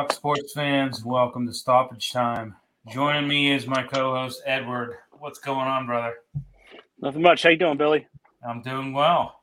[0.00, 1.04] Good morning, Let's Talk Sports fans.
[1.04, 2.56] Welcome to Stoppage Time.
[2.88, 4.96] Joining me is my co-host Edward.
[5.18, 6.14] What's going on, brother?
[7.02, 7.42] Nothing much.
[7.42, 8.06] How you doing, Billy?
[8.42, 9.42] I'm doing well.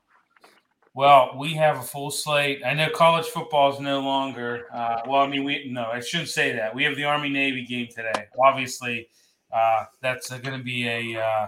[0.96, 2.62] Well, we have a full slate.
[2.66, 4.66] I know college football is no longer.
[4.74, 6.74] Uh, well, I mean, we no, I shouldn't say that.
[6.74, 8.26] We have the Army Navy game today.
[8.44, 9.10] Obviously,
[9.56, 11.48] uh, that's going to be a uh,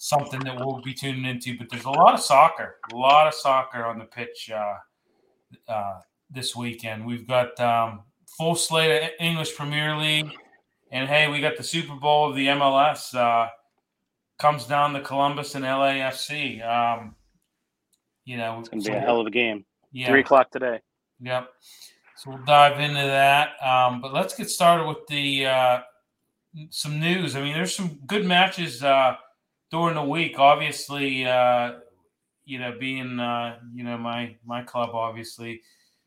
[0.00, 1.56] something that we'll be tuning into.
[1.56, 4.74] But there's a lot of soccer, a lot of soccer on the pitch uh,
[5.68, 7.06] uh, this weekend.
[7.06, 8.00] We've got um,
[8.36, 10.30] full slate of English Premier League,
[10.90, 13.48] and hey, we got the Super Bowl of the MLS uh,
[14.38, 16.66] comes down to Columbus and LAFC.
[16.66, 17.14] Um,
[18.24, 19.64] you know, it's gonna be a hell of a game.
[19.92, 20.80] Yeah, three o'clock today.
[21.20, 21.48] Yep.
[22.16, 23.50] So we'll dive into that.
[23.64, 25.80] Um, but let's get started with the uh,
[26.70, 27.36] some news.
[27.36, 29.16] I mean, there's some good matches uh,
[29.70, 30.38] during the week.
[30.38, 31.74] Obviously, uh,
[32.44, 35.62] you know, being uh, you know my my club obviously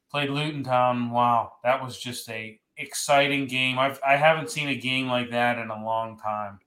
[0.09, 1.11] played Luton Town.
[1.11, 3.79] Wow, that was just a exciting game.
[3.79, 6.59] I've I haven't seen a game like that in a long time.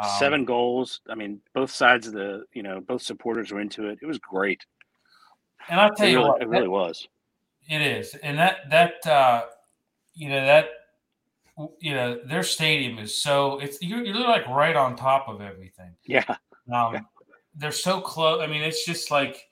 [0.00, 1.00] Um, Seven goals.
[1.08, 3.98] I mean, both sides of the you know both supporters were into it.
[4.02, 4.64] It was great.
[5.68, 7.08] And I'll tell it you really, what, it really that, was.
[7.68, 9.44] It is, and that that uh,
[10.14, 10.68] you know that
[11.80, 15.92] you know their stadium is so it's you're, you're like right on top of everything.
[16.04, 16.24] Yeah.
[16.72, 17.00] Um, yeah.
[17.54, 18.42] They're so close.
[18.42, 19.48] I mean, it's just like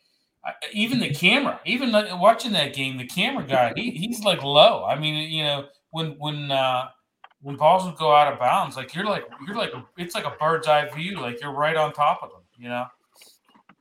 [0.73, 4.85] even the camera, even watching that game, the camera guy, he, he's like low.
[4.85, 6.89] I mean, you know, when when uh,
[7.41, 10.35] when balls would go out of bounds, like you're like you're like it's like a
[10.41, 12.43] bird's eye view, like you're right on top of them.
[12.59, 12.87] You know.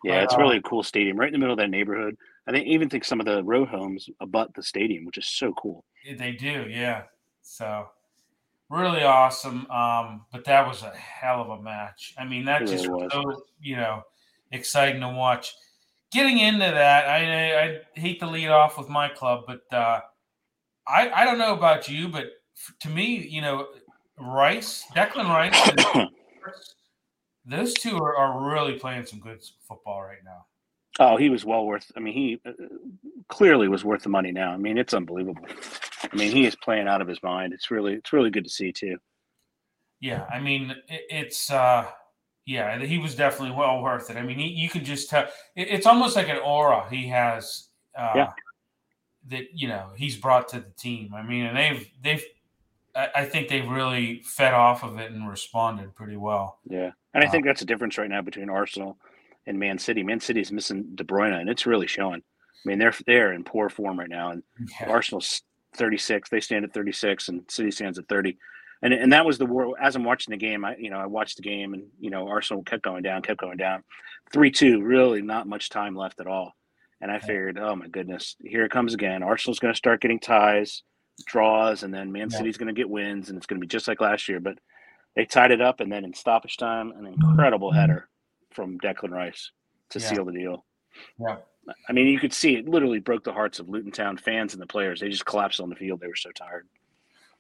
[0.04, 2.18] Yeah, but, it's really uh, a cool stadium, right in the middle of that neighborhood.
[2.48, 5.54] I think even think some of the row homes abut the stadium, which is so
[5.54, 5.86] cool.
[6.18, 7.04] They do, yeah.
[7.42, 7.88] So
[8.70, 9.70] really awesome.
[9.72, 12.14] Um, but that was a hell of a match.
[12.18, 13.12] I mean, that It just was.
[13.12, 14.04] so you know
[14.52, 15.54] exciting to watch.
[16.14, 20.02] Getting into that, I, I I hate to lead off with my club, but uh,
[20.88, 22.26] I I don't know about you, but
[22.56, 23.68] f- to me, you know,
[24.18, 26.10] Rice, Declan Rice, and
[27.46, 30.46] those two are, are really playing some good football right now.
[31.00, 31.92] Oh, he was well worth.
[31.96, 32.52] I mean, he uh,
[33.28, 34.32] clearly was worth the money.
[34.32, 35.46] Now, I mean, it's unbelievable.
[36.12, 37.54] I mean, he is playing out of his mind.
[37.54, 38.98] It's really, it's really good to see too.
[40.00, 41.88] Yeah, I mean, it, it's uh
[42.46, 44.18] yeah, he was definitely well worth it.
[44.18, 45.24] I mean, he, you could just tell
[45.56, 47.70] it, it's almost like an aura he has.
[47.98, 48.32] Uh, Yeah.
[49.30, 51.14] That you know he's brought to the team.
[51.14, 52.24] I mean, and they've they've
[52.94, 56.60] I think they've really fed off of it and responded pretty well.
[56.70, 58.98] Yeah, and I Uh, think that's a difference right now between Arsenal
[59.48, 60.04] and Man City.
[60.04, 62.22] Man City is missing De Bruyne, and it's really showing.
[62.22, 64.44] I mean, they're they're in poor form right now, and
[64.82, 64.90] Yeah.
[64.90, 65.42] Arsenal's
[65.76, 66.30] 36.
[66.30, 68.38] They stand at 36, and City stands at 30.
[68.84, 69.76] And and that was the war.
[69.82, 72.28] As I'm watching the game, I you know I watched the game, and you know
[72.28, 73.84] Arsenal kept going down, kept going down.
[74.32, 76.54] Three two, really not much time left at all.
[77.02, 79.24] And I figured, oh my goodness, here it comes again.
[79.24, 80.84] Arsenal's going to start getting ties,
[81.26, 82.30] draws, and then Man.
[82.30, 84.40] City's going to get wins, and it's going to be just like last year.
[84.40, 84.58] But
[85.16, 87.80] they tied it up, and then in stoppage time, an incredible mm-hmm.
[87.80, 88.10] header
[88.52, 89.52] from Declan Rice
[89.90, 90.06] to Yeah.
[90.08, 90.66] seal the deal.
[91.20, 91.38] Yeah.
[91.90, 94.62] I mean, you could see it literally broke the hearts of Luton Town fans and
[94.62, 95.00] the players.
[95.00, 96.02] They just collapsed on the field.
[96.02, 96.68] They were so tired.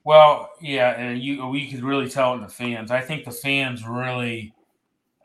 [0.04, 2.92] Well, yeah, and you we could really tell in the fans.
[2.92, 4.54] I think the fans really,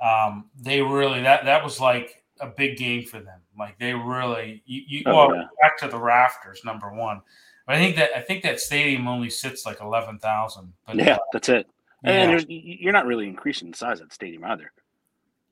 [0.03, 3.41] um, they really that that was like a big game for them.
[3.59, 5.45] Like they really, you, you Oh, well yeah.
[5.61, 7.21] back to the rafters, number one.
[7.67, 10.73] But I think that I think that stadium only sits like eleven thousand.
[10.87, 11.67] But Yeah, that's it.
[12.05, 12.11] yeah.
[12.31, 14.71] And you're not really increasing the size of the stadium either.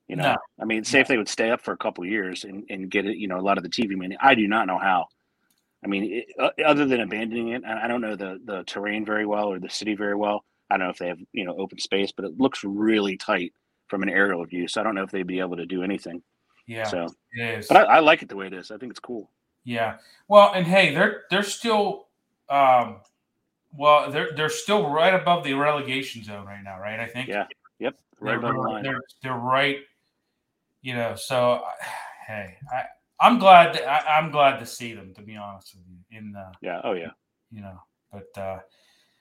[0.07, 0.37] You know, No.
[0.61, 2.89] I mean, say if they would stay up for a couple of years and, and
[2.89, 4.15] get it, you know, a lot of the TV money.
[4.21, 5.07] I do not know how.
[5.83, 9.25] I mean, it, uh, other than abandoning it, I don't know the the terrain very
[9.25, 10.43] well or the city very well.
[10.69, 13.53] I don't know if they have you know open space, but it looks really tight
[13.87, 14.67] from an aerial view.
[14.67, 16.21] So I don't know if they'd be able to do anything.
[16.67, 17.67] yeah, So, it is.
[17.67, 18.69] but I, I like it the way it is.
[18.69, 19.31] I think it's cool.
[19.63, 19.97] Yeah.
[20.27, 22.07] Well, and hey, they're they're still
[22.49, 22.97] um
[23.77, 26.99] well, they're they're still right above the relegation zone right now, right?
[26.99, 27.27] I think.
[27.27, 27.45] Yeah.
[27.79, 27.95] Yep.
[28.19, 28.83] Right They're, above the line.
[28.83, 29.79] they're they're right.
[30.81, 31.63] You know, so
[32.27, 32.85] hey, I
[33.19, 36.31] I'm glad that I, I'm glad to see them to be honest with you in
[36.31, 36.81] the Yeah.
[36.83, 37.11] Oh yeah.
[37.51, 37.79] you know,
[38.11, 38.59] but uh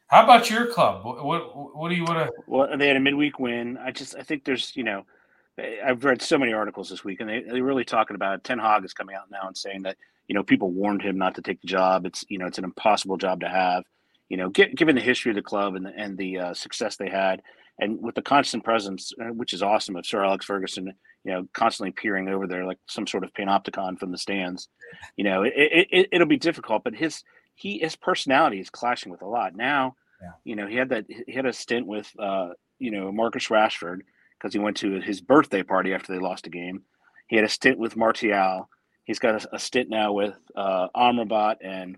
[0.08, 1.04] how about your club?
[1.04, 3.76] What what, what do you want to Well, they had a midweek win.
[3.78, 5.04] I just I think there's you know
[5.84, 8.84] I've read so many articles this week, and they they're really talking about Ten Hag
[8.84, 9.96] is coming out now and saying that
[10.28, 12.06] you know people warned him not to take the job.
[12.06, 13.84] It's you know it's an impossible job to have.
[14.28, 16.96] You know, gi- given the history of the club and the, and the uh, success
[16.96, 17.42] they had,
[17.78, 20.92] and with the constant presence, uh, which is awesome, of Sir Alex Ferguson,
[21.26, 24.68] you know, constantly peering over there like some sort of panopticon from the stands.
[25.16, 27.24] You know, it, it, it it'll be difficult, but his
[27.56, 29.96] he his personality is clashing with a lot now.
[30.22, 30.30] Yeah.
[30.44, 34.02] You know, he had that he had a stint with uh, you know Marcus Rashford
[34.38, 36.82] because he went to his birthday party after they lost a game.
[37.26, 38.68] He had a stint with Martial.
[39.02, 41.96] He's got a, a stint now with uh, Amrabat and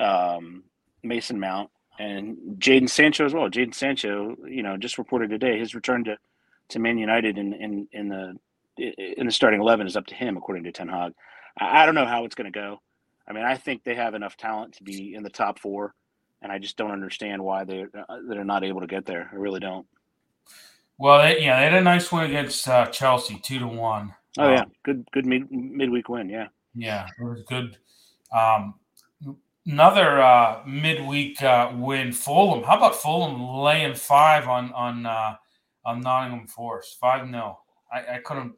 [0.00, 0.62] um,
[1.02, 1.68] Mason Mount,
[1.98, 3.50] and Jadon Sancho as well.
[3.50, 6.16] Jadon Sancho, you know, just reported today his return to,
[6.70, 8.36] to Man United in, in, in the
[8.76, 11.12] in the starting eleven is up to him, according to Ten Hag.
[11.58, 12.80] I, I don't know how it's going to go.
[13.28, 15.94] I mean, I think they have enough talent to be in the top four,
[16.42, 19.28] and I just don't understand why they uh, they're not able to get there.
[19.32, 19.86] I really don't.
[20.98, 24.14] Well, they, yeah, they had a nice win against uh, Chelsea, two to one.
[24.38, 26.28] Oh um, yeah, good good mid midweek win.
[26.28, 27.76] Yeah, yeah, it was good.
[28.32, 28.74] Um,
[29.66, 32.62] another uh, midweek uh, win, Fulham.
[32.62, 35.06] How about Fulham laying five on on
[35.88, 37.58] on Nottingham Forest, five 0
[37.92, 38.52] I, I couldn't.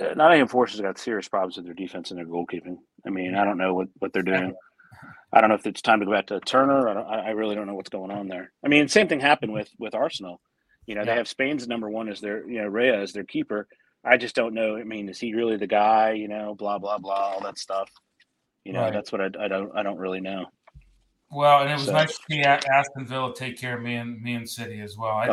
[0.00, 2.76] Uh, Nottingham Forest has got serious problems with their defense and their goalkeeping.
[3.04, 4.54] I mean, I don't know what, what they're doing.
[5.32, 6.88] I don't know if it's time to go back to Turner.
[6.88, 8.52] I, I really don't know what's going on there.
[8.64, 10.40] I mean, same thing happened with with Arsenal.
[10.86, 11.06] You know, yeah.
[11.06, 13.68] they have Spain's number one as their you know Raya as their keeper.
[14.04, 14.76] I just don't know.
[14.76, 16.12] I mean, is he really the guy?
[16.12, 17.90] You know, blah blah blah, all that stuff.
[18.64, 18.92] You know, right.
[18.92, 20.46] that's what I, I don't I don't really know.
[21.30, 21.92] Well, and it was so.
[21.92, 25.12] nice to see Aston Villa take care of me and me and City as well.
[25.12, 25.26] I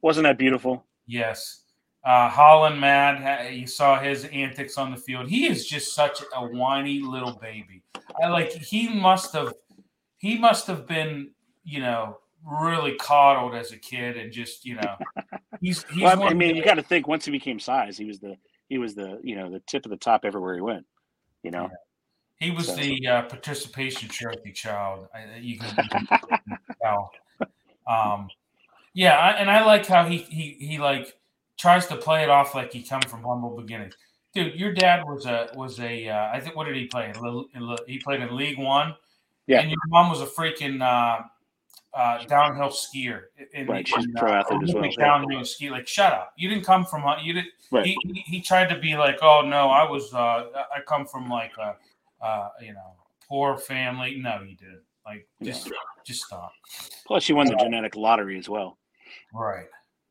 [0.00, 0.84] wasn't that beautiful?
[1.06, 1.62] Yes.
[2.04, 3.54] Uh, Haaland, mad.
[3.54, 5.28] You saw his antics on the field.
[5.28, 7.82] He is just such a whiny little baby.
[8.22, 8.52] I like.
[8.52, 9.54] He must have.
[10.18, 11.30] He must have been,
[11.64, 14.96] you know, really coddled as a kid, and just, you know,
[15.60, 15.84] he's.
[15.84, 17.08] he's well, I mean, you got to think.
[17.08, 18.36] Once he became size, he was the
[18.68, 20.84] he was the you know the tip of the top everywhere he went.
[21.42, 21.70] You know.
[21.70, 21.76] Yeah.
[22.36, 22.76] He was so.
[22.76, 25.06] the uh, participation trophy child.
[25.14, 25.88] I, you can,
[26.82, 27.10] tell.
[27.88, 28.28] Um,
[28.94, 31.14] yeah, I, and I like how he he he like
[31.58, 33.94] tries to play it off like he come from humble beginnings.
[34.34, 37.12] Dude, your dad was a was a uh, I think what did he play?
[37.86, 38.94] He played in League One.
[39.46, 41.22] Yeah, and your mom was a freaking uh,
[41.92, 43.24] uh, downhill skier.
[43.52, 44.90] In, right, she's in, pro uh, athlete as well.
[44.96, 45.44] Downhill yeah.
[45.44, 45.70] ski.
[45.70, 46.32] Like, shut up!
[46.36, 47.44] You didn't come from you did.
[47.70, 47.86] Right.
[47.86, 51.52] He, he tried to be like, oh no, I was uh, I come from like
[51.58, 51.76] a
[52.24, 52.94] uh, you know,
[53.28, 54.16] poor family.
[54.20, 54.82] No, you didn't.
[55.04, 55.72] Like, just yeah.
[56.06, 56.52] just stop.
[57.06, 58.78] Plus, you won the genetic lottery as well.
[59.34, 59.66] Right,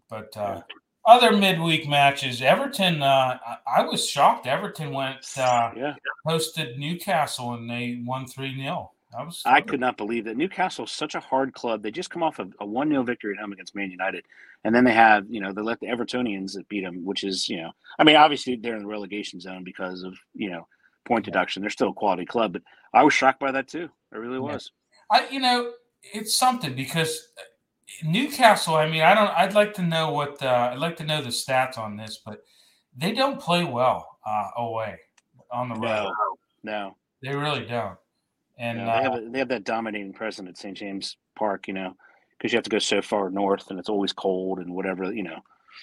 [0.10, 0.62] but uh,
[1.06, 3.02] other midweek matches, Everton.
[3.02, 4.48] Uh, I, I, was shocked.
[4.48, 5.96] Everton went uh, yeah.
[6.28, 9.42] hosted Newcastle and they won three 0 I was.
[9.46, 11.84] I could not believe that Newcastle is such a hard club.
[11.84, 14.26] They just come off a, a one 0 victory at home against Man United,
[14.64, 17.62] and then they have you know they let the Evertonians beat them, which is you
[17.62, 20.68] know I mean obviously they're in the relegation zone because of you know
[21.06, 21.62] point deduction.
[21.62, 23.90] They're still a quality club, but I was shocked by that too.
[24.14, 24.72] I really was.
[25.12, 27.28] I, you know, it's something because
[28.04, 28.76] Newcastle.
[28.76, 29.30] I mean, I don't.
[29.32, 30.42] I'd like to know what.
[30.42, 32.40] Uh, I'd like to know the stats on this, but
[32.96, 34.98] they don't play well uh, away
[35.52, 36.12] on the road.
[36.64, 37.98] No, no, they really don't.
[38.58, 40.78] And no, they, have uh, a, they have that dominating presence at St.
[40.78, 41.68] James Park.
[41.68, 41.96] You know,
[42.38, 45.12] because you have to go so far north, and it's always cold and whatever.
[45.14, 45.40] You know,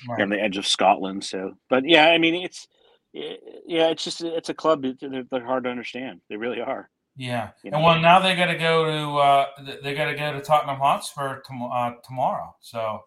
[0.08, 0.22] right.
[0.22, 1.24] on the edge of Scotland.
[1.24, 2.66] So, but yeah, I mean, it's
[3.12, 4.82] yeah, it's just it's a club.
[4.82, 6.20] They're, they're hard to understand.
[6.28, 6.88] They really are.
[7.20, 7.76] Yeah, you know?
[7.76, 9.46] and well, now they got to go to uh,
[9.82, 12.56] they got to go to Tottenham Hotspur tom- uh, tomorrow.
[12.60, 13.00] So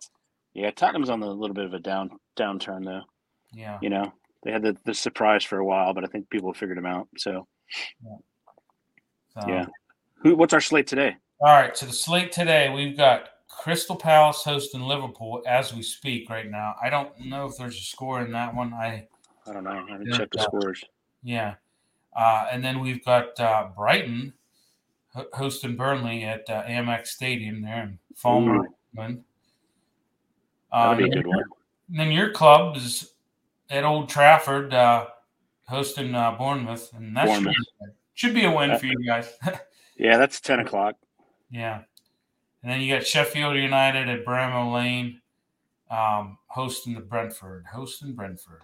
[0.53, 3.01] yeah, Tottenham's on a little bit of a down downturn though.
[3.55, 4.13] Yeah, you know
[4.43, 7.07] they had the, the surprise for a while, but I think people figured them out.
[7.17, 7.47] So
[8.05, 9.65] yeah, so, yeah.
[10.17, 10.35] Who?
[10.35, 11.15] What's our slate today?
[11.39, 16.29] All right, so the slate today we've got Crystal Palace hosting Liverpool as we speak
[16.29, 16.75] right now.
[16.79, 18.75] I don't know if there's a score in that one.
[18.75, 19.07] I
[19.47, 19.71] I don't know.
[19.71, 20.83] I haven't checked the scores.
[21.23, 21.55] Yeah.
[22.15, 24.33] Uh, and then we've got uh, Brighton
[25.33, 28.65] hosting Burnley at uh, Amex Stadium there in Falmer.
[28.95, 31.43] That would be a good one.
[31.89, 33.13] then your club is
[33.69, 35.07] at Old Trafford uh,
[35.67, 37.55] hosting uh, Bournemouth, and that Bournemouth.
[37.55, 39.31] Should, should, be a win for you guys.
[39.97, 40.95] yeah, that's ten o'clock.
[41.51, 41.81] Yeah,
[42.63, 45.21] and then you got Sheffield United at Bramall Lane
[45.91, 48.61] um, hosting the Brentford, hosting Brentford.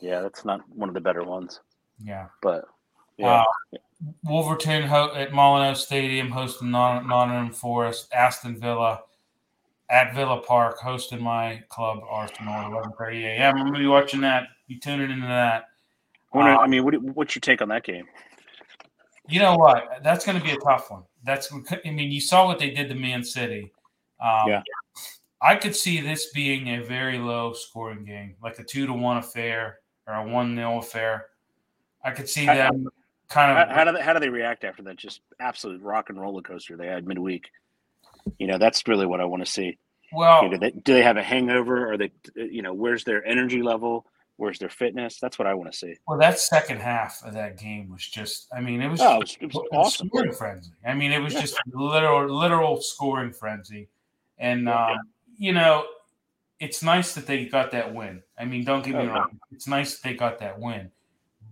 [0.00, 1.60] Yeah, that's not one of the better ones.
[2.02, 2.64] Yeah, but
[3.16, 3.42] yeah.
[3.72, 3.78] Uh,
[4.24, 9.00] Wolverton ho- at Molineux Stadium hosting Nottingham Forest, Aston Villa
[9.88, 13.56] at Villa Park hosting my club Arsenal at 11:30 a.m.
[13.56, 14.48] I'm gonna be watching that.
[14.68, 15.64] Be tuning into that.
[16.32, 18.06] I, wonder, uh, I mean, what, what's your take on that game?
[19.28, 19.84] You know what?
[20.02, 21.02] That's going to be a tough one.
[21.24, 21.52] That's.
[21.52, 23.72] I mean, you saw what they did to Man City.
[24.20, 24.62] Um, yeah.
[25.42, 29.18] I could see this being a very low scoring game, like a two to one
[29.18, 31.26] affair or a one nil affair.
[32.06, 32.88] I could see them
[33.28, 33.68] kind of.
[33.68, 36.40] How, how, do they, how do they react after that just absolute rock and roller
[36.40, 37.50] coaster they had midweek?
[38.38, 39.76] You know, that's really what I want to see.
[40.12, 41.92] Well, you know, do, they, do they have a hangover?
[41.92, 44.06] Or they, you know, where's their energy level?
[44.36, 45.18] Where's their fitness?
[45.18, 45.96] That's what I want to see.
[46.06, 49.18] Well, that second half of that game was just, I mean, it was, oh, it
[49.18, 50.08] was, it was awesome.
[50.08, 50.70] scoring frenzy.
[50.84, 51.40] I mean, it was yeah.
[51.40, 53.88] just literal, literal scoring frenzy.
[54.38, 54.92] And, yeah.
[54.92, 54.98] um,
[55.38, 55.86] you know,
[56.60, 58.22] it's nice that they got that win.
[58.38, 59.40] I mean, don't get me oh, wrong.
[59.50, 60.90] It's nice that they got that win.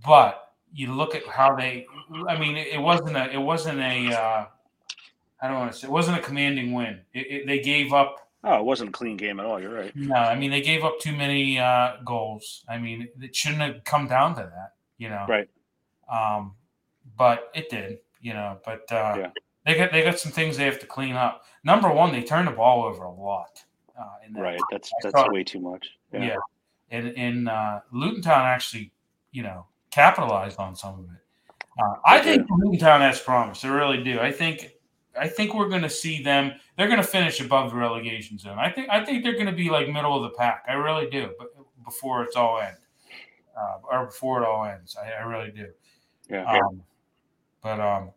[0.05, 0.44] But
[0.75, 1.87] you look at how they.
[2.29, 3.31] I mean, it, wasn't a.
[3.33, 4.15] It wasn't a.
[4.15, 4.47] Uh,
[5.41, 7.01] I don't want to say it wasn't a commanding win.
[7.13, 8.29] It, it, they gave up.
[8.43, 9.61] Oh, it wasn't a clean game at all.
[9.61, 9.95] You're right.
[9.97, 12.65] No, I mean they gave up too many uh, goals.
[12.69, 14.73] I mean it shouldn't have come down to that.
[14.99, 15.25] You know.
[15.29, 15.49] Right.
[16.13, 16.55] Um,
[17.17, 17.99] but it did.
[18.21, 18.59] You know.
[18.65, 19.31] But uh, Yeah.
[19.65, 21.45] they got they got some things they have to clean up.
[21.63, 23.65] Number one, they turned the ball over a lot.
[23.99, 24.61] Uh, in that Right.
[24.73, 25.89] That's I that's thought- way too much.
[26.13, 26.37] yeah.
[26.91, 28.93] And and uh, Luton Town actually,
[29.33, 31.21] you know, capitalized on some of it.
[31.79, 32.49] Uh, I think
[32.79, 33.65] Town has promise.
[33.65, 34.21] I really do.
[34.21, 34.73] I think
[35.19, 36.53] I think we're going to see them.
[36.77, 38.59] They're going to finish above the relegation zone.
[38.59, 40.65] I think I think they're going to be like middle of the pack.
[40.69, 41.31] I really do.
[41.39, 41.49] But
[41.85, 42.77] before it's all end,
[43.57, 45.67] uh, or before it all ends, I, I really do.
[46.29, 46.45] Yeah.
[46.45, 46.83] Um,
[47.63, 48.11] but um,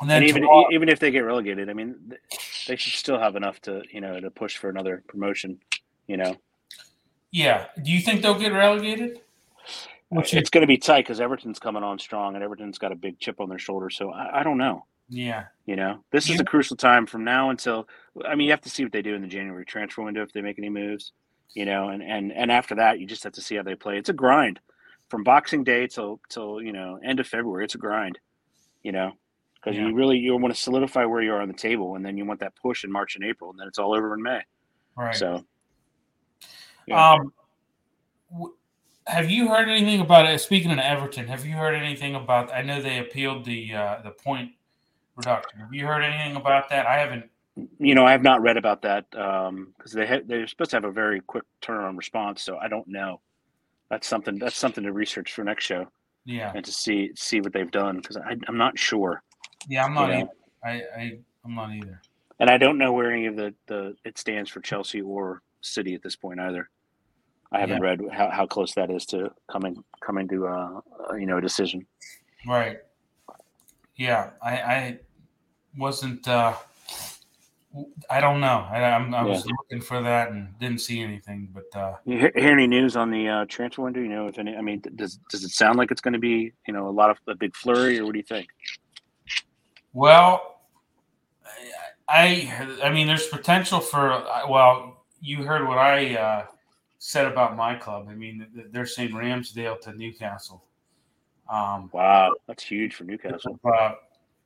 [0.00, 2.14] and then and even tomorrow- even if they get relegated, I mean,
[2.66, 5.58] they should still have enough to you know to push for another promotion.
[6.06, 6.36] You know,
[7.32, 7.66] yeah.
[7.82, 9.20] Do you think they'll get relegated?
[10.14, 12.92] What's your- it's going to be tight because Everton's coming on strong, and Everton's got
[12.92, 13.90] a big chip on their shoulder.
[13.90, 14.84] So I, I don't know.
[15.08, 15.44] yeah.
[15.66, 17.88] You know, this is a crucial time from now until.
[18.26, 20.32] I mean, you have to see what they do in the January transfer window if
[20.32, 21.12] they make any moves.
[21.54, 23.96] You know, and and and after that, you just have to see how they play.
[23.96, 24.60] It's a grind
[25.08, 27.64] from Boxing Day till till you know end of February.
[27.64, 28.18] It's a grind.
[28.82, 29.12] You know,
[29.54, 29.86] because Yeah.
[29.86, 32.24] you really you want to solidify where you are on the table, and then you
[32.26, 34.42] want that push in March and April, and then it's all over in May.
[34.96, 35.14] Right.
[35.16, 35.44] So.
[36.86, 37.12] yeah.
[37.14, 37.32] Um,
[38.32, 38.54] w-
[39.06, 40.40] have you heard anything about it?
[40.40, 42.52] Speaking of Everton, have you heard anything about?
[42.52, 44.52] I know they appealed the uh, the point
[45.16, 45.60] reduction.
[45.60, 46.86] Have you heard anything about that?
[46.86, 47.30] I haven't.
[47.78, 50.84] you know, I have not read about that because they ha- they're supposed to have
[50.84, 52.42] a very quick turnaround response.
[52.42, 53.20] So I don't know.
[53.90, 54.38] That's something.
[54.38, 55.86] That's something to research for next show
[56.24, 59.22] Yeah, and to see see what they've done because I'm not sure,
[59.68, 60.10] yeah, I'm not.
[60.10, 60.28] Either.
[60.64, 62.00] I, I I'm not either.
[62.40, 65.94] and I don't know where any of the the it stands for Chelsea or City
[65.94, 66.70] at this point either.
[67.54, 70.80] I haven't read how, how close that is to coming coming to uh,
[71.10, 71.86] uh, you know a decision.
[72.46, 72.78] Right.
[73.96, 74.98] Yeah, I I
[75.76, 76.26] wasn't.
[76.28, 76.54] uh
[78.08, 78.64] I don't know.
[78.70, 81.48] I, I'm, I was looking for that and didn't see anything.
[81.52, 84.00] But uh, You hear, hear any news on the uh, transfer window?
[84.00, 86.52] You know, if any, I mean, does does it sound like it's going to be
[86.68, 88.48] you know a lot of a big flurry, or what do you think?
[89.92, 90.60] Well,
[92.08, 94.24] I I mean, there's potential for.
[94.48, 96.46] Well, you heard what I uh,
[97.06, 98.06] said about my club.
[98.08, 100.64] I mean, they're saying Ramsdale to Newcastle.
[101.50, 103.58] Um, Wow, that's huge for Newcastle.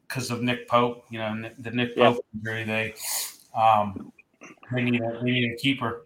[0.09, 2.11] because of Nick Pope, you know, the Nick Yeah.
[2.11, 2.95] Pope injury, they
[3.57, 4.13] um,
[4.73, 6.05] they need a, they need a keeper,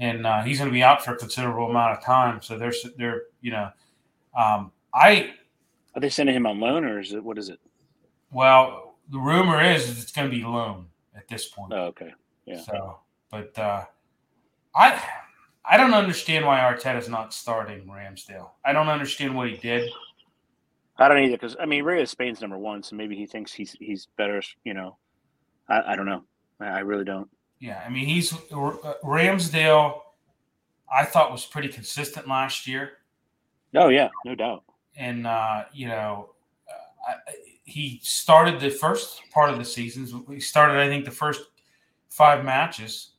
[0.00, 2.42] and uh, he's going to be out for a considerable amount of time.
[2.42, 3.70] So they're they're you know,
[4.36, 5.34] um, I
[5.94, 7.60] Are they sending him on loan, or is it what is it?
[8.32, 11.72] well, the rumor is it's going to be loan at this point.
[11.72, 12.12] Oh, okay.
[12.46, 12.60] Yeah.
[12.62, 12.98] So,
[13.30, 13.84] but uh,
[14.74, 15.00] I
[15.70, 18.50] I don't understand why Arteta's not starting Ramsdale.
[18.64, 19.90] I don't understand what he did.
[20.96, 23.52] I don't either because I mean, Ray is Spain's number one, so maybe he thinks
[23.52, 24.42] he's he's better.
[24.64, 24.96] You know,
[25.68, 26.24] I, I don't know.
[26.58, 27.28] I, I really don't.
[27.60, 28.38] Yeah, I mean he's uh,
[29.04, 30.00] Ramsdale.
[30.92, 32.92] I thought was pretty consistent last year,
[33.74, 34.64] Oh yeah, no doubt.
[34.96, 36.30] and uh, you know,
[36.68, 37.32] uh, I,
[37.64, 40.14] he started the first part of the seasons.
[40.28, 41.42] He started, I think, the first
[42.08, 43.10] five matches,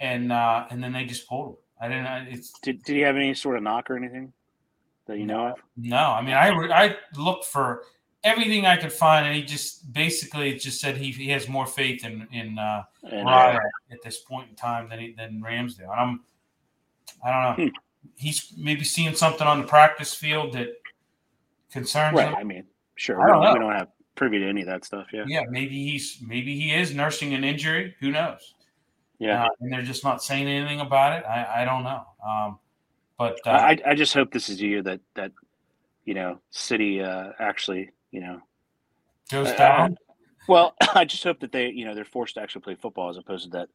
[0.00, 1.56] and uh, and then they just pulled him.
[1.84, 2.06] I didn't.
[2.06, 4.32] I- It's Did Did he have any sort of knock or anything
[5.06, 5.58] that you know of?
[5.76, 5.96] no.
[5.96, 6.48] I mean, I
[6.84, 7.82] I looked for
[8.22, 12.04] everything I could find, and he just basically just said he, he has more faith
[12.04, 13.58] in in uh, And, uh,
[13.92, 15.90] at this point in time than he, than Ramsdale.
[15.92, 16.20] And I'm,
[17.24, 17.64] I don't know.
[17.64, 17.74] Hmm.
[18.16, 20.68] He's maybe seeing something on the practice field that
[21.70, 22.28] concerns right.
[22.28, 22.34] him.
[22.36, 22.64] I mean,
[22.96, 23.20] sure.
[23.20, 25.08] I We don't don't, we don't have privy to any of that stuff.
[25.12, 25.24] Yeah.
[25.26, 27.94] Yeah, maybe he's maybe he is nursing an injury.
[28.00, 28.54] Who knows?
[29.18, 29.44] Yeah.
[29.44, 31.24] Uh, and they're just not saying anything about it.
[31.24, 32.04] I, I don't know.
[32.26, 32.58] Um,
[33.18, 35.32] but uh, I I just hope this is the year that that
[36.04, 38.40] you know City uh, actually you know.
[39.30, 39.98] goes uh, down.
[40.48, 43.16] Well, I just hope that they you know they're forced to actually play football as
[43.16, 43.68] opposed to that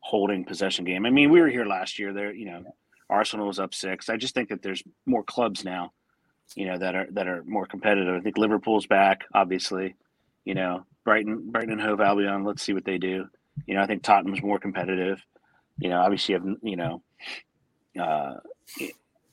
[0.00, 1.06] holding possession game.
[1.06, 2.12] I mean, we were here last year.
[2.12, 2.62] There, you know,
[3.10, 4.08] Arsenal was up six.
[4.08, 5.92] I just think that there's more clubs now,
[6.54, 8.14] you know, that are that are more competitive.
[8.14, 9.96] I think Liverpool's back, obviously.
[10.44, 12.44] You know, Brighton, Brighton and Hove Albion.
[12.44, 13.26] Let's see what they do.
[13.66, 15.24] You know, I think Tottenham's more competitive.
[15.78, 17.02] You know, obviously you have you know,
[18.00, 18.34] uh,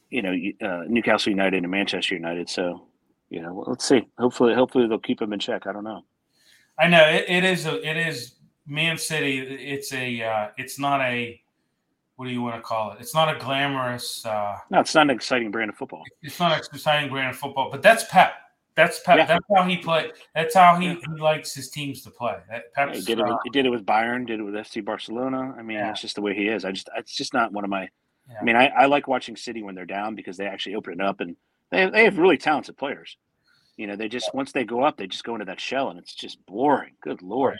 [0.09, 2.49] you know, uh, Newcastle United and Manchester United.
[2.49, 2.87] So,
[3.29, 4.07] you know, let's see.
[4.17, 5.67] Hopefully, hopefully they'll keep them in check.
[5.67, 6.03] I don't know.
[6.77, 8.35] I know it, it is a it is
[8.67, 9.39] Man City.
[9.39, 11.41] It's a uh, it's not a
[12.17, 12.97] what do you want to call it?
[13.01, 14.25] It's not a glamorous.
[14.25, 16.03] Uh, No, it's not an exciting brand of football.
[16.21, 18.33] it's not an exciting brand of football, but that's Pep.
[18.75, 19.17] That's Pep.
[19.17, 19.25] Yeah.
[19.25, 20.11] That's how he play.
[20.33, 20.95] That's how he, Yeah.
[21.15, 22.35] he likes his teams to play.
[22.49, 23.25] That Pep's, He did it.
[23.25, 24.25] With, he did it with Bayern.
[24.27, 25.55] Did it with FC Barcelona.
[25.57, 25.91] I mean, Yeah.
[25.91, 26.65] it's just the way he is.
[26.65, 27.87] I just, it's just not one of my.
[28.29, 28.37] Yeah.
[28.41, 31.01] I mean, I, I like watching City when they're down because they actually open it
[31.01, 31.35] up and
[31.71, 33.17] They have, they have really talented players.
[33.77, 35.99] You know, they just once they go up, they just go into that shell, and
[35.99, 36.93] it's just boring.
[37.01, 37.59] Good lord.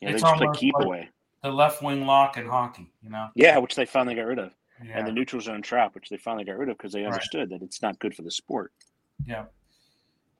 [0.00, 1.08] You know, It's they just play keep like- away.
[1.42, 3.28] The left wing lock in hockey, you know.
[3.36, 4.50] Yeah, which they finally got rid of,
[4.84, 4.98] Yeah.
[4.98, 7.12] and the neutral zone trap, which they finally got rid of because they Right.
[7.12, 8.72] understood that it's not good for the sport.
[9.24, 9.44] Yeah.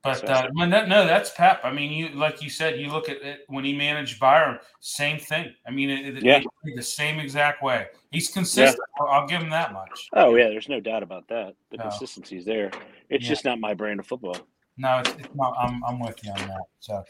[0.07, 1.61] But So- uh, that, no, that's Pep.
[1.65, 5.19] I mean, you like you said, you look at it when he managed Bayern, same
[5.19, 5.53] thing.
[5.67, 6.39] I mean, it, it- Yeah.
[6.39, 7.87] play the same exact way.
[8.11, 8.81] He's consistent.
[9.01, 10.09] I'll, I'll give him that much.
[10.15, 11.55] Oh yeah, there's no doubt about that.
[11.71, 11.83] The No.
[11.85, 12.71] consistency's there.
[13.11, 13.29] It's Yeah.
[13.29, 14.37] just not my brand of football.
[14.79, 15.55] No, it's, it's not.
[15.59, 16.63] I'm, I'm with you on that.
[16.81, 17.03] So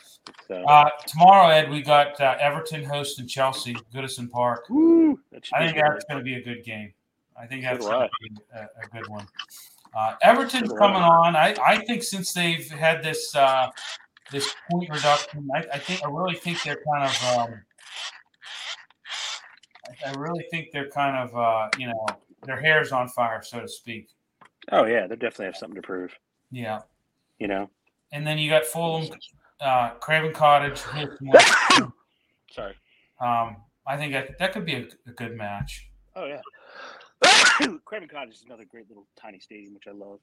[0.47, 4.67] So, uh, tomorrow, Ed, we got uh, Everton hosting Chelsea, Goodison Park.
[4.71, 5.19] woo,
[5.53, 6.93] I think that's going to be a good game.
[7.39, 8.07] I think that's do going I.
[8.07, 9.27] to be a, a good one.
[9.97, 11.35] Uh, Everton's coming on.
[11.37, 13.71] I, I think since they've had this uh,
[14.31, 17.39] this point reduction, I, I think I really think they're kind of.
[17.39, 17.61] Um,
[19.89, 22.07] I, I really think they're kind of uh, you know
[22.45, 24.09] their hair's on fire, so to speak.
[24.73, 26.13] Oh yeah, they definitely have something to prove.
[26.51, 26.81] Yeah,
[27.39, 27.71] You know.
[28.13, 29.09] and then you got Fulham,
[29.61, 30.79] uh, Craven Cottage.
[32.53, 32.75] Sorry.
[33.21, 35.89] um, I think that, that could be a, a good match.
[36.15, 36.41] Oh yeah.
[37.85, 40.21] Craven Cottage is another great little tiny stadium, which I love.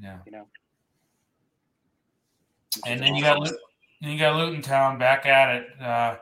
[0.00, 0.18] Yeah.
[0.26, 0.46] You know.
[2.86, 3.42] And then you got
[4.00, 6.16] then you got Luton Town back at it uh,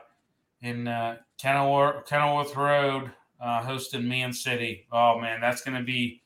[0.61, 4.85] in uh, Kenilworth, Kenilworth Road, uh, hosting Man City.
[4.91, 6.21] Oh man, that's going to be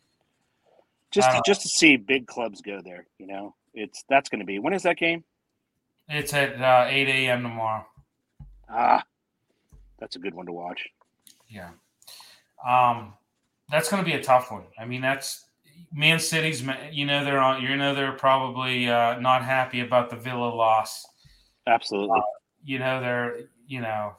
[1.12, 3.06] just to, just to see big clubs go there.
[3.20, 4.60] You know, it's that's going to be.
[4.60, 5.24] When is that game?
[6.10, 7.44] it's at uh, eight a.m.
[7.44, 7.86] tomorrow.
[8.70, 9.04] Ah,
[10.00, 10.88] that's a good one to watch.
[11.48, 11.70] Yeah,
[12.68, 13.14] um,
[13.70, 14.64] that's going to be a tough one.
[14.80, 15.46] I mean, that's
[15.92, 16.64] Man City's.
[16.92, 17.62] You know they're on.
[17.62, 21.06] You know they're probably uh, not happy about the Villa loss.
[21.68, 22.22] Absolutely.
[22.64, 24.14] you know they're you know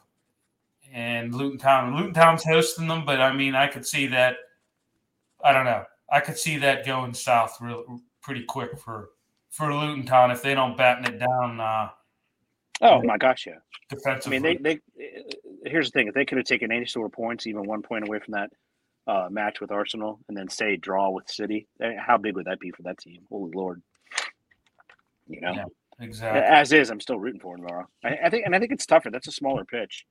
[0.92, 4.37] and Luton Town Luton Town's hosting them but I mean I could see that
[5.44, 9.11] I don't know I could see that going south real pretty quick for
[9.50, 11.88] for Luton Town if they don't batten it down uh
[12.82, 13.54] oh my gosh, yeah.
[14.06, 14.80] I mean, they they.
[15.64, 18.06] Here's the thing: if they could have taken any sort of points, even one point
[18.06, 18.50] away from that
[19.06, 22.60] uh, match with Arsenal, and then say draw with City, eh, how big would that
[22.60, 23.22] be for that team?
[23.30, 23.82] Holy Lord!
[25.28, 25.64] You know, Yeah.
[26.00, 27.86] exactly as is, I'm still rooting for Laura.
[28.04, 29.10] I, I think, and I think it's tougher.
[29.10, 30.06] That's a smaller pitch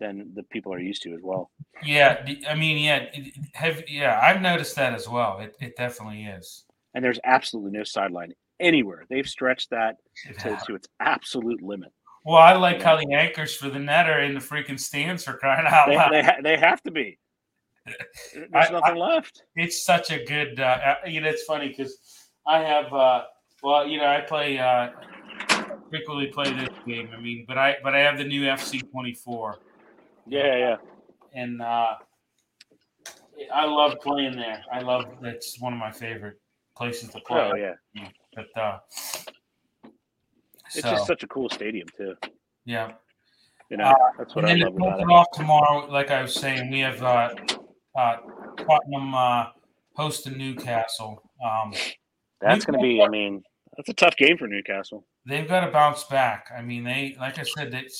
[0.00, 1.50] than the people are used to as well.
[1.84, 3.04] yeah I mean yeah
[3.52, 7.84] have yeah I've noticed that as well it, it definitely is And there's absolutely no
[7.84, 9.04] sideline anywhere.
[9.10, 9.96] They've stretched that
[10.38, 11.92] to, to its absolute limit.
[12.24, 15.34] well I like how the anchors for the net are in the freaking stands for
[15.34, 17.18] crying out They, loud they, ha- they have to be.
[18.34, 19.42] There's I- nothing left.
[19.56, 21.98] it's such a good uh, uh, you know it's funny because
[22.46, 23.22] i have uh
[23.62, 24.88] well you know i play uh
[25.90, 29.54] frequently play this game i mean but i but i have the new fc24
[30.26, 30.76] Yeah, yeah.
[31.34, 31.94] and uh
[33.52, 36.40] i love playing there i love that's one of my favorite
[36.76, 37.74] places to play Oh, yeah.
[38.34, 38.78] but uh
[40.74, 42.14] It's so, just such a cool stadium too.
[42.64, 42.92] yeah
[43.70, 45.02] You know, Uh, that's what and I then love about it.
[45.04, 47.30] it off tomorrow, like I was saying, we have uh,
[47.96, 48.16] uh,
[48.58, 49.46] Tottenham uh,
[49.94, 51.22] hosting Newcastle.
[51.44, 51.72] Um,
[52.40, 53.02] That's going to be.
[53.02, 53.42] I mean,
[53.76, 55.04] that's a tough game for Newcastle.
[55.26, 56.48] they've got to bounce back.
[56.56, 57.98] I mean, they like I said, it's,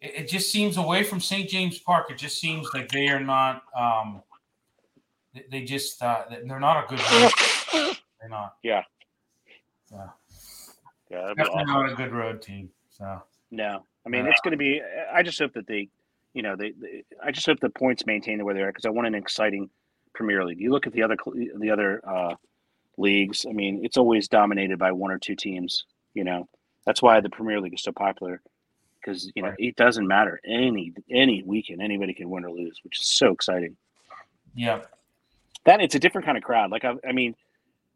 [0.00, 1.48] it, it just seems away from St.
[1.48, 2.10] James Park.
[2.10, 3.62] It just seems like they are not.
[3.78, 4.22] Um,
[5.34, 7.00] they, they just uh, they're not a good.
[7.12, 7.32] road
[7.70, 7.94] team.
[8.20, 8.54] They're not.
[8.62, 8.82] Yeah.
[9.90, 10.00] So,
[11.10, 11.66] Yeah, definitely awesome.
[11.82, 12.70] not a good road team.
[12.88, 14.80] So No, I mean Uh, it's going to be.
[15.12, 15.88] I just hope that they,
[16.34, 16.72] you know, they.
[16.72, 19.14] they I just hope the points maintain the way they are because I want an
[19.14, 19.70] exciting
[20.14, 20.60] Premier League.
[20.60, 21.16] You look at the other
[21.58, 22.34] the other uh,
[22.98, 23.46] leagues.
[23.48, 25.84] I mean, it's always dominated by one or two teams.
[26.12, 26.48] You know,
[26.86, 28.40] that's why the Premier League is so popular
[29.00, 29.58] because you know Right.
[29.58, 33.76] it doesn't matter any any weekend anybody can win or lose, which is so exciting.
[34.54, 34.80] yeah,
[35.64, 36.70] That it's a different kind of crowd.
[36.70, 37.34] Like I, I mean,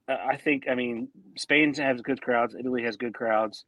[0.09, 2.55] I think I mean Spain has good crowds.
[2.59, 3.65] Italy has good crowds.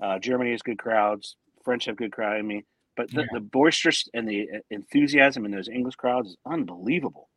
[0.00, 1.36] Uh, Germany has good crowds.
[1.64, 2.36] French have good crowd.
[2.36, 2.64] I mean,
[2.96, 3.26] but the, Yeah.
[3.32, 7.28] the boisterous and the uh, enthusiasm in those English crowds is unbelievable.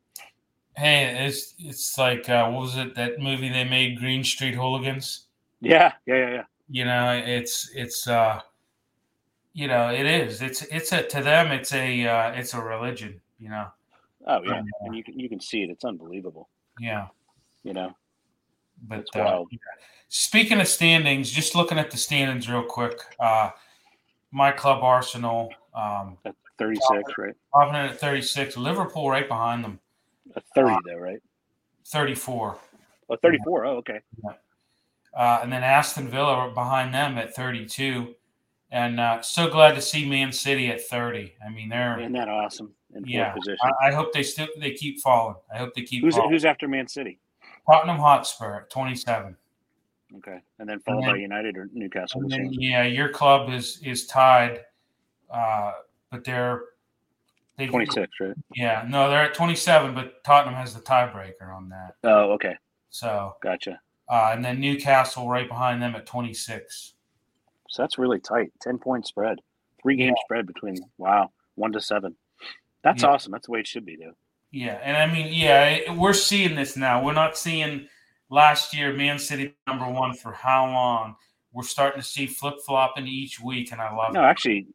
[0.76, 5.26] hey, it's it's like uh, what was it that movie they made, Green Street Hooligans?
[5.60, 6.44] Yeah, yeah, yeah, yeah.
[6.70, 8.40] you know it's it's uh
[9.54, 13.20] you know it is it's it's a to them it's a uh it's a religion
[13.40, 13.66] you know
[14.26, 14.62] Oh yeah, Yeah.
[14.82, 15.70] and you can you can see it.
[15.70, 16.48] It's unbelievable.
[16.78, 17.08] yeah
[17.64, 17.90] You know.
[18.86, 19.42] but uh,
[20.08, 23.50] speaking of standings just looking at the standings real quick uh
[24.32, 27.34] my club arsenal um At 36, right?
[27.52, 29.78] popping at 36 liverpool right behind them
[30.36, 31.20] At 30 though, right?
[31.86, 32.58] 34
[33.10, 33.64] Oh, 34.
[33.64, 34.00] Oh, okay.
[35.16, 38.14] uh and then aston villa behind them at 32
[38.70, 42.28] and uh so glad to see man city at 30 i mean they're Isn't that
[42.28, 42.74] awesome?
[42.94, 43.58] In Yeah, position.
[43.82, 45.36] I, I hope they still they keep falling.
[45.52, 46.30] I hope they keep who's falling.
[46.32, 47.18] who's after Man City?
[47.70, 49.36] Tottenham Hotspur at 27.
[50.16, 52.22] Okay, and then followed then- by United or Newcastle.
[52.22, 54.60] And then, yeah, your club is is tied,
[55.30, 55.72] uh,
[56.10, 56.62] but they're
[57.56, 58.34] they 26, right?
[58.54, 61.94] Yeah, no, they're at 27, but Tottenham has the tiebreaker on that.
[62.04, 62.56] Oh, okay,
[62.90, 63.80] So, gotcha.
[64.08, 66.94] uh, and then Newcastle right behind them at 26.
[67.68, 68.52] So that's really tight.
[68.60, 69.40] 10 point spread,
[69.82, 72.16] three game spread between, wow, one to seven.
[72.82, 73.08] That's Yeah.
[73.10, 73.32] awesome.
[73.32, 74.14] That's the way it should be, though.
[74.52, 77.02] Yeah, and I mean, yeah, we're seeing this now.
[77.04, 77.88] We're not seeing
[78.30, 81.16] last year Man City number one for how long.
[81.52, 84.26] We're starting to see flip flopping each week, and I love No, it.
[84.26, 84.66] actually,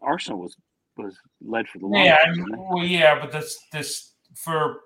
[0.00, 0.56] Arsenal was
[0.96, 2.06] was led for the longest.
[2.06, 2.66] Yeah, I wasn't mean, it?
[2.68, 4.80] well, yeah, but this this for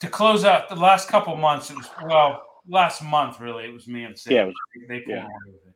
[0.00, 1.70] to close out the last couple months.
[1.70, 3.64] It was well, last month really.
[3.66, 4.34] It was Man City.
[4.34, 4.54] Yeah, was-
[4.88, 5.22] they pulled yeah.
[5.24, 5.74] away with it.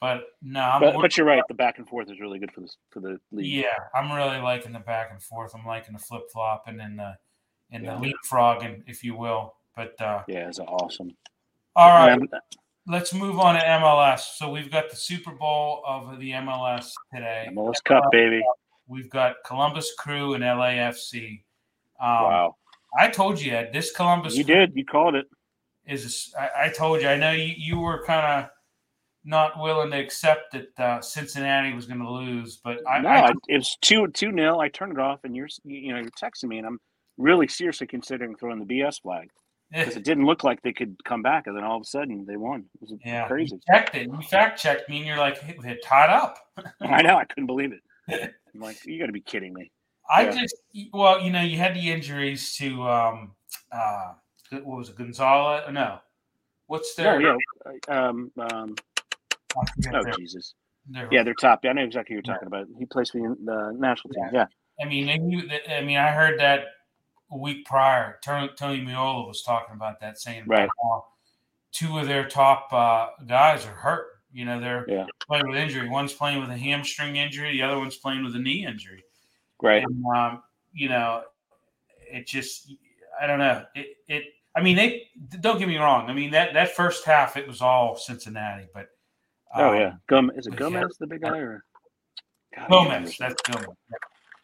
[0.00, 1.42] But no, I'm, But, but you're right.
[1.46, 3.46] The back and forth is really good for the for the league.
[3.52, 5.52] Yeah, I'm really liking the back and forth.
[5.54, 7.14] I'm liking the flip flopping and the
[7.70, 7.96] and Yeah.
[8.00, 9.54] the leapfrogging, if you will.
[9.76, 11.16] But uh, Yeah, it's awesome.
[11.76, 12.20] all right,
[12.86, 14.36] let's move on to MLS.
[14.36, 17.48] So we've got the Super Bowl of the MLS today.
[17.52, 18.42] MLS Cup, baby.
[18.86, 21.42] We've got Columbus Crew and LAFC.
[22.00, 22.56] Um, wow,
[22.98, 24.72] I told you Ed, this Columbus you did.
[24.74, 25.26] You called it.
[25.86, 26.34] is.
[26.36, 27.08] a I, I told you.
[27.08, 28.50] I know you, you were kind of
[29.24, 33.26] not willing to accept that uh, Cincinnati was going to lose, but I, no, I
[33.28, 34.60] I, it was two two nil.
[34.60, 36.80] I turned it off, and you're you you know you're texting me, and I'm
[37.16, 39.30] really seriously considering throwing the BS flag
[39.72, 42.24] because it didn't look like they could come back, and then all of a sudden
[42.26, 42.64] they won.
[42.74, 43.54] It was yeah, crazy.
[43.56, 44.06] You checked it.
[44.08, 46.38] You fact checked me, and you're like, hey, they're tied up.
[46.80, 47.16] I know.
[47.16, 47.80] I couldn't believe it.
[48.54, 49.70] I'm like, you got to be kidding me.
[50.10, 50.42] I Yeah.
[50.42, 50.56] just
[50.92, 53.32] well, you know, you had the injuries to um
[53.70, 54.12] uh
[54.50, 55.64] what was it, Gonzalez?
[55.72, 55.98] No.
[56.66, 57.36] What's Oh their yeah.
[57.88, 58.74] Um, um,
[59.56, 60.54] oh their- Jesus.
[60.88, 61.60] their- Yeah, they're top.
[61.64, 62.66] I know exactly what you're talking about.
[62.78, 64.28] He plays for the the national team.
[64.32, 64.46] Yeah.
[64.80, 66.64] I mean, they I mean, I heard that
[67.32, 68.18] a week prior.
[68.22, 70.68] Tony, Tony Meola was talking about that, saying Right.
[71.72, 74.08] two of their top uh, guys are hurt.
[74.32, 75.06] You know, they're Yeah.
[75.26, 75.88] playing with injury.
[75.88, 77.52] One's playing with a hamstring injury.
[77.52, 79.04] The other one's playing with a knee injury.
[79.60, 79.82] Right.
[79.82, 80.42] And, um,
[80.72, 81.24] you know,
[82.10, 82.72] it just,
[83.20, 83.64] I don't know.
[83.74, 85.08] It, it, I mean, they
[85.40, 86.10] don't get me wrong.
[86.10, 88.88] I mean, that, that first half, it was all Cincinnati, but.
[89.54, 89.92] Oh um, yeah.
[90.08, 90.84] Gomez is it yeah.
[90.98, 91.64] The big guy or
[92.56, 93.16] God, Gomez.
[93.18, 93.66] That's Gomez.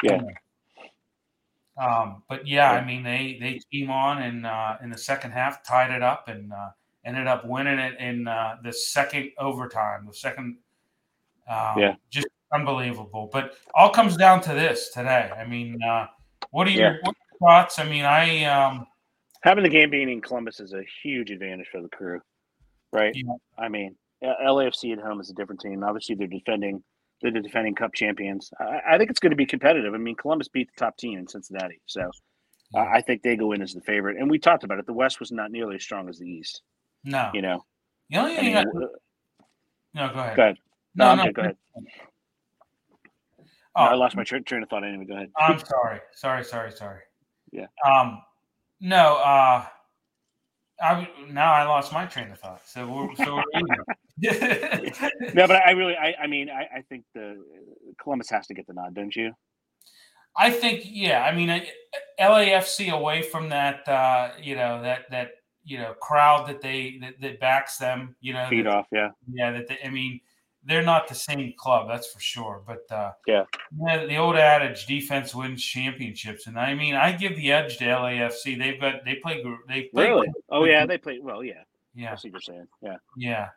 [0.03, 0.21] Yeah.
[1.79, 5.63] Um, but yeah, I mean, they they came on and uh, in the second half
[5.65, 6.71] tied it up and uh,
[7.05, 10.05] ended up winning it in uh, the second overtime.
[10.07, 10.59] The second,
[11.49, 11.95] um, Yeah.
[12.11, 13.31] just unbelievable.
[13.33, 15.31] But all comes down to this today.
[15.37, 16.07] I mean, uh,
[16.51, 16.97] what are your, Yeah.
[17.03, 17.79] what are your thoughts?
[17.79, 18.87] I mean, I um,
[19.43, 22.21] Having the game being in Columbus is a huge advantage for the crew,
[22.93, 23.15] right?
[23.15, 23.35] Yeah.
[23.57, 25.85] I mean, LAFC at home is a different team.
[25.85, 26.83] Obviously, they're defending.
[27.21, 28.51] They're the defending Cup champions.
[28.61, 29.93] I, I think it's going to be competitive.
[29.95, 32.11] I mean, Columbus beat the top team in Cincinnati, so
[32.75, 34.19] uh, I think they go in as the favorite.
[34.19, 34.87] And we talked about it.
[34.87, 36.63] The West was not nearly as strong as the East.
[37.05, 37.31] no.
[37.35, 37.65] You know.
[38.11, 38.53] The only I mean,
[39.95, 40.37] no, go ahead.
[40.37, 40.59] go ahead.
[40.95, 41.35] No, No, I'm no, good.
[41.35, 41.57] Go ahead.
[43.77, 45.05] Oh, I lost my tra- train of thought anyway.
[45.05, 45.31] Go ahead.
[45.39, 46.01] I'm sorry.
[46.13, 47.01] Sorry, sorry, sorry.
[47.53, 47.67] Yeah.
[47.87, 48.23] Um
[48.81, 49.67] no, uh
[50.81, 52.63] I now I lost my train of thought.
[52.67, 53.43] So we're so we're.
[55.35, 57.43] No, but I really, I, I mean, I, I think the
[58.03, 59.33] Columbus has to get the nod, don't you?
[60.37, 61.69] I think yeah, I mean I-
[62.21, 65.31] LAFC away from that uh you know that that
[65.65, 69.11] you know crowd that they that, that backs them, you know, Feed that- off, yeah.
[69.33, 70.21] yeah, that they, I mean
[70.65, 72.63] they're not the same club, that's for sure.
[72.67, 73.45] But uh Yeah.
[73.85, 77.85] yeah, the old adage, defense wins championships, and I mean, I give the edge to
[77.85, 78.59] LAFC.
[78.59, 80.29] They've got they play they play Really?
[80.51, 81.43] Oh yeah, they play well.
[81.43, 81.63] Yeah,
[81.95, 82.69] yeah I see what you're saying.
[82.83, 83.49] Yeah, yeah.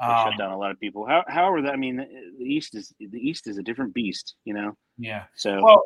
[0.00, 1.06] Um, shut down a lot of people.
[1.06, 4.54] How, however, that I mean, the, East is the East is a different beast, you
[4.54, 4.76] know.
[4.96, 5.24] yeah.
[5.34, 5.82] So Well,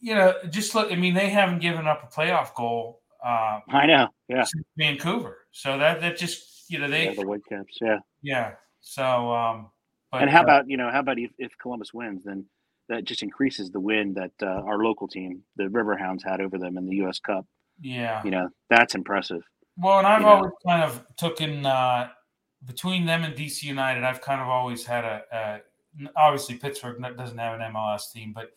[0.00, 0.92] you know, just look.
[0.92, 4.08] I mean, they haven't given up a playoff goal uh, I know.
[4.28, 7.78] Yeah, since Vancouver, so that that just you know they yeah the Whitecaps.
[7.80, 8.52] Yeah, yeah.
[8.80, 9.70] So um,
[10.12, 12.44] but and how uh, about you know how about if, if Columbus wins, then
[12.88, 16.78] that just increases the win that uh, our local team, the Riverhounds, had over them
[16.78, 17.18] in the U.S.
[17.18, 17.44] Cup.
[17.80, 18.22] yeah.
[18.24, 19.42] You know, that's impressive.
[19.76, 20.32] Well, and I've you know.
[20.32, 22.08] always kind of taken uh,
[22.66, 24.04] between them and DC United.
[24.04, 25.60] I've kind of always had a, a
[26.16, 28.50] obviously Pittsburgh doesn't have an MLS team, but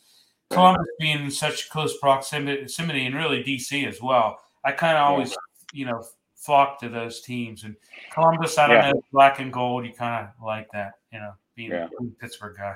[0.49, 4.39] Columbus being in such close proximity, and really DC as well.
[4.63, 5.35] I kind of always
[5.73, 6.03] you know
[6.35, 7.63] flock to those teams.
[7.63, 7.75] And
[8.11, 8.91] Columbus, I don't Yeah.
[8.91, 9.85] know, black and gold.
[9.85, 11.87] You kind of like that, you know, being Yeah.
[11.99, 12.75] a Pittsburgh guy.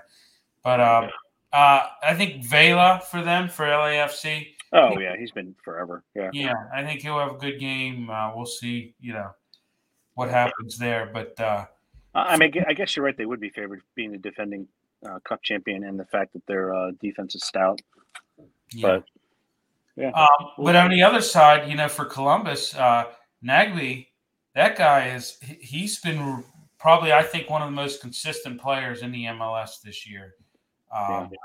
[0.63, 1.09] But um,
[1.51, 4.55] uh, I think Vela for them for LAFC.
[4.73, 6.03] Oh yeah, he's been forever.
[6.15, 6.29] Yeah.
[6.33, 8.09] Yeah, I think he'll have a good game.
[8.09, 9.31] Uh, we'll see, you know,
[10.15, 11.09] what happens there.
[11.13, 11.65] But uh,
[12.13, 13.15] I mean, I guess you're right.
[13.15, 14.67] They would be favored being the defending
[15.07, 17.81] uh, cup champion and the fact that their uh, defense is stout.
[18.71, 18.81] yeah.
[18.81, 19.03] But
[19.95, 23.05] yeah, Um, but on the other side, you know, for Columbus, uh,
[23.43, 24.07] Nagbe
[24.55, 26.43] that guy is he's been
[26.79, 30.35] probably I think one of the most consistent players in the MLS this year.
[30.93, 31.37] Um, yeah.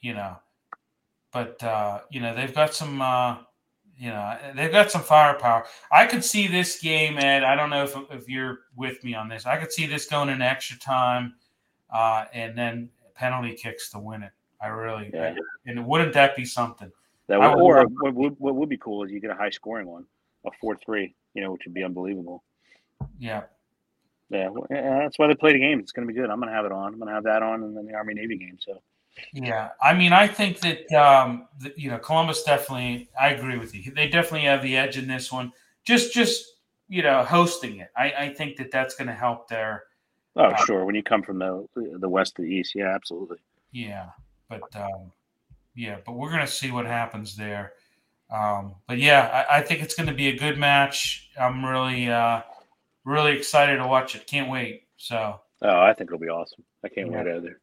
[0.00, 0.36] You know,
[1.32, 3.00] but uh, you know they've got some.
[3.98, 5.64] You know they've got some firepower.
[5.90, 7.44] I could see this game, Ed.
[7.44, 9.46] I don't know if if you're with me on this.
[9.46, 11.34] I could see this going in extra time,
[11.90, 14.32] uh, and then penalty kicks to win it.
[14.60, 15.34] I really, yeah.
[15.34, 16.92] I, and wouldn't that be something?
[17.28, 19.86] That would, or what would, what would be cool is you get a high scoring
[19.86, 20.04] one,
[20.46, 22.44] a four three, you know, which would be unbelievable.
[23.18, 23.44] Yeah.
[24.28, 25.78] Yeah, that's why they play the game.
[25.78, 26.30] It's going to be good.
[26.30, 26.92] I'm going to have it on.
[26.92, 28.58] I'm going to have that on, and then the Army Navy game.
[28.60, 28.82] So.
[29.32, 33.08] Yeah, I mean, I think that um, you know Columbus definitely.
[33.18, 33.92] I agree with you.
[33.92, 35.52] They definitely have the edge in this one.
[35.84, 36.44] Just, just
[36.88, 37.88] you know, hosting it.
[37.96, 39.84] I, I think that that's going to help their.
[40.36, 40.84] Oh, uh, sure.
[40.84, 41.66] When you come from the
[41.98, 43.38] the west to the east, yeah, absolutely.
[43.72, 44.10] Yeah,
[44.48, 45.12] but um,
[45.74, 47.72] yeah, but we're going to see what happens there.
[48.30, 51.30] Um, but yeah, I, I think it's going to be a good match.
[51.38, 52.42] I'm really, uh,
[53.04, 54.26] really excited to watch it.
[54.26, 54.84] Can't wait.
[54.96, 55.40] So.
[55.62, 56.64] Oh, I think it'll be awesome.
[56.84, 57.22] I can't yeah.
[57.22, 57.60] wait either.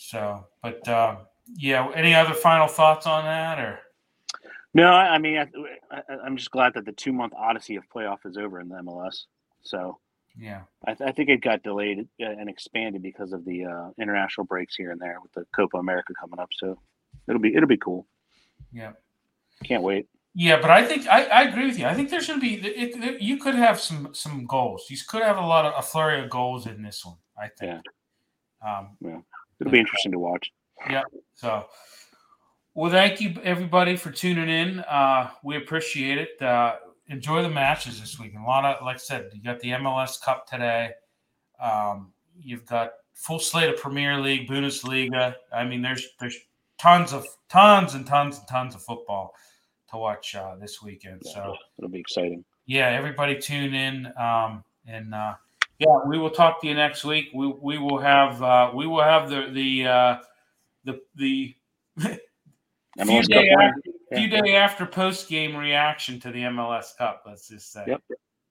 [0.00, 1.16] So, but uh,
[1.56, 3.78] yeah, any other final thoughts on that or?
[4.72, 5.36] No, I mean,
[5.90, 8.76] I, am just glad that the two month odyssey of playoff is over in the
[8.76, 9.24] MLS.
[9.62, 9.98] So,
[10.38, 13.90] yeah, I, th- I think it got delayed uh, and expanded because of the uh,
[14.00, 16.48] international breaks here and there with the Copa America coming up.
[16.54, 16.78] So,
[17.28, 18.06] it'll be it'll be cool.
[18.72, 18.92] Yeah,
[19.64, 20.08] can't wait.
[20.34, 21.84] Yeah, but I think I, I agree with you.
[21.84, 24.86] I think there's going to be it, it, you could have some some goals.
[24.88, 27.16] You could have a lot of a flurry of goals in this one.
[27.36, 27.82] I think.
[28.62, 28.78] Yeah.
[28.78, 29.18] Um, yeah.
[29.60, 30.50] It'll be interesting to watch.
[30.88, 31.02] Yeah.
[31.34, 31.66] So,
[32.74, 34.80] well, thank you everybody for tuning in.
[34.80, 36.42] Uh, we appreciate it.
[36.42, 36.76] Uh,
[37.08, 38.34] enjoy the matches this week.
[38.34, 40.92] And a lot of, like I said, you got the MLS Cup today.
[41.62, 45.34] Um, you've got full slate of Premier League, Bundesliga.
[45.52, 46.36] I mean, there's there's
[46.78, 49.34] tons of tons and tons and tons of football
[49.90, 51.20] to watch uh, this weekend.
[51.24, 52.44] Yeah, so it'll be exciting.
[52.66, 54.06] Yeah, everybody tune in.
[54.16, 55.34] Um, and uh,
[55.80, 57.30] yeah, we will talk to you next week.
[57.34, 60.16] We we will have uh, we will have the the uh,
[60.84, 61.56] the the
[63.02, 63.80] few day after,
[64.14, 67.22] few day after post game reaction to the MLS Cup.
[67.26, 67.84] Let's just say.
[67.88, 68.02] Yep.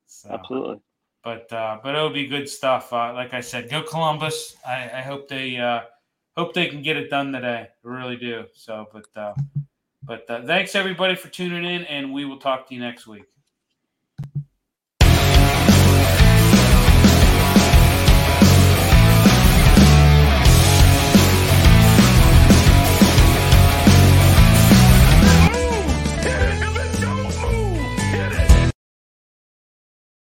[0.08, 0.82] So, Absolutely.
[1.24, 2.92] But uh, but it'll be good stuff.
[2.92, 4.56] Uh, like I said, go Columbus.
[4.66, 5.82] I, I hope they uh,
[6.36, 7.68] hope they can get it done today.
[7.86, 8.46] I really do.
[8.56, 9.34] So, but uh,
[10.02, 13.26] but uh, thanks everybody for tuning in, and we will talk to you next week.